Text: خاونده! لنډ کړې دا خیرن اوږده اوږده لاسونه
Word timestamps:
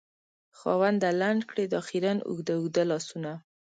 خاونده! 0.57 1.09
لنډ 1.21 1.41
کړې 1.49 1.65
دا 1.73 1.79
خیرن 1.87 2.17
اوږده 2.27 2.53
اوږده 2.57 2.83
لاسونه 2.91 3.31